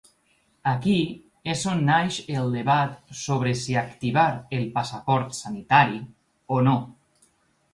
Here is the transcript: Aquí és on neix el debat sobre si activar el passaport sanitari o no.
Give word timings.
Aquí 0.69 0.93
és 1.53 1.65
on 1.71 1.83
neix 1.89 2.17
el 2.39 2.49
debat 2.55 2.97
sobre 3.19 3.53
si 3.65 3.77
activar 3.83 4.27
el 4.61 4.67
passaport 4.79 5.37
sanitari 5.43 6.01
o 6.57 6.63
no. 6.71 6.79